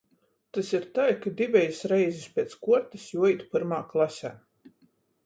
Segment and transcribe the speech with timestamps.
[0.55, 4.33] Tys ir tai, ka divejis reizis piec kuortys juoīt pyrmā klasē.